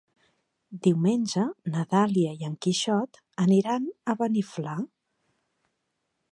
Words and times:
Diumenge 0.87 1.43
na 1.75 1.83
Dàlia 1.91 2.33
i 2.41 2.49
en 2.49 2.57
Quixot 2.67 3.21
aniran 3.45 3.87
a 4.15 4.19
Beniflà. 4.25 4.77